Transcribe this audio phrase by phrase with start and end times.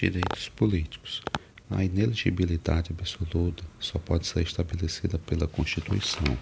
[0.00, 1.20] Direitos políticos.
[1.70, 6.38] A inelegibilidade absoluta só pode ser estabelecida pela Constituição.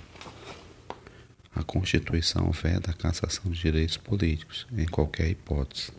[1.56, 5.90] A Constituição veda a cassação de direitos políticos, em qualquer hipótese.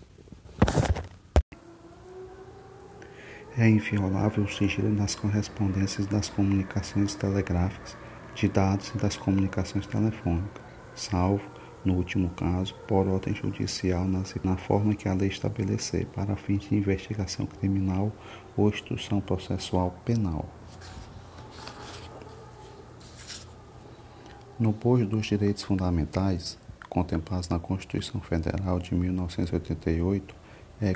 [3.58, 7.98] É inviolável o sigilo nas correspondências das comunicações telegráficas,
[8.36, 10.64] de dados e das comunicações telefônicas,
[10.96, 11.59] salvo
[11.90, 14.06] no último caso, por ordem judicial
[14.44, 18.12] na forma que a lei estabelecer para fins de investigação criminal
[18.56, 20.46] ou instrução processual penal.
[24.60, 30.36] No bojo dos direitos fundamentais, contemplados na Constituição Federal de 1988,
[30.80, 30.94] é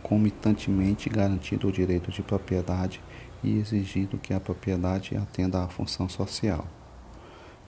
[0.00, 3.02] concomitantemente garantido o direito de propriedade
[3.44, 6.66] e exigido que a propriedade atenda à função social.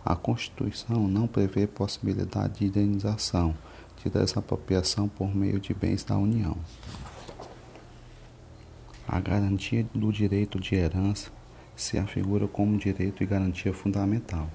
[0.08, 3.54] A Constituição não prevê possibilidade de indenização
[4.02, 6.56] de desapropriação por meio de bens da União.
[9.06, 11.30] A garantia do direito de herança
[11.76, 14.50] se afigura como direito e garantia fundamental.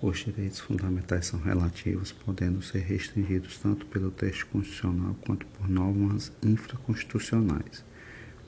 [0.00, 6.32] Os direitos fundamentais são relativos, podendo ser restringidos tanto pelo texto constitucional quanto por normas
[6.42, 7.84] infraconstitucionais.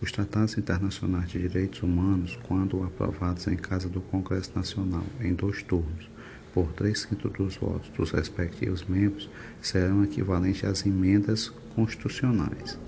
[0.00, 5.60] Os tratados internacionais de direitos humanos, quando aprovados em casa do Congresso Nacional em dois
[5.64, 6.08] turnos,
[6.54, 9.28] por três quintos dos votos dos respectivos membros,
[9.60, 12.78] serão equivalentes às emendas constitucionais.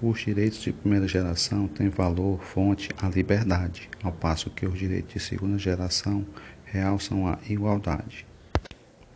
[0.00, 5.14] Os direitos de primeira geração têm valor fonte à liberdade, ao passo que os direitos
[5.14, 6.26] de segunda geração
[6.66, 8.26] realçam a igualdade.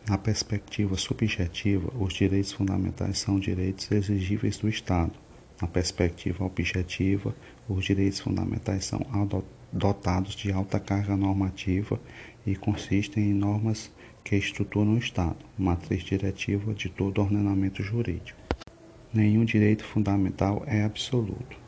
[0.09, 5.13] Na perspectiva subjetiva, os direitos fundamentais são direitos exigíveis do Estado
[5.61, 7.35] na perspectiva objetiva,
[7.69, 8.99] os direitos fundamentais são
[9.71, 11.99] dotados de alta carga normativa
[12.45, 13.91] e consistem em normas
[14.23, 18.39] que estruturam o Estado, matriz diretiva de todo ordenamento jurídico.
[19.13, 21.60] Nenhum direito fundamental é absoluto.